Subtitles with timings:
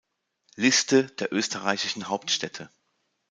[0.55, 2.71] Liste der österreichischen Hauptstädte